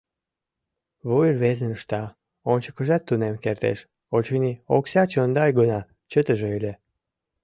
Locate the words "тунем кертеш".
3.07-3.79